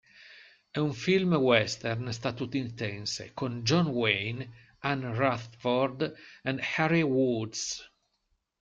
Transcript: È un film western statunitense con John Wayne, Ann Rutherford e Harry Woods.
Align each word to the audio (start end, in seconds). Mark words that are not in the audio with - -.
È 0.71 0.79
un 0.79 0.93
film 0.93 1.35
western 1.35 2.11
statunitense 2.11 3.35
con 3.35 3.61
John 3.61 3.85
Wayne, 3.85 4.51
Ann 4.79 5.03
Rutherford 5.13 6.15
e 6.41 6.59
Harry 6.77 7.03
Woods. 7.03 7.87